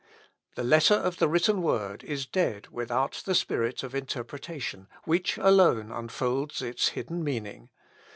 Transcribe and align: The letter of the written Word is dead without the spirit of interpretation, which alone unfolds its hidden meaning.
The 0.55 0.63
letter 0.63 0.95
of 0.95 1.17
the 1.19 1.27
written 1.27 1.61
Word 1.61 2.03
is 2.03 2.25
dead 2.25 2.69
without 2.69 3.21
the 3.23 3.35
spirit 3.35 3.83
of 3.83 3.93
interpretation, 3.93 4.87
which 5.03 5.37
alone 5.37 5.91
unfolds 5.91 6.59
its 6.63 6.87
hidden 6.97 7.23
meaning. 7.23 7.69